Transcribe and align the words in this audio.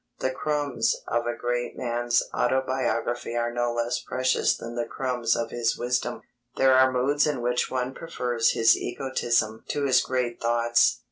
The 0.17 0.31
crumbs 0.31 0.95
of 1.07 1.27
a 1.27 1.35
great 1.37 1.77
man's 1.77 2.23
autobiography 2.33 3.35
are 3.35 3.53
no 3.53 3.71
less 3.71 3.99
precious 3.99 4.57
than 4.57 4.73
the 4.73 4.87
crumbs 4.87 5.35
of 5.35 5.51
his 5.51 5.77
wisdom. 5.77 6.23
There 6.57 6.73
are 6.73 6.91
moods 6.91 7.27
in 7.27 7.39
which 7.43 7.69
one 7.69 7.93
prefers 7.93 8.53
his 8.53 8.75
egotism 8.75 9.63
to 9.67 9.83
his 9.85 10.01
great 10.01 10.41
thoughts. 10.41 10.99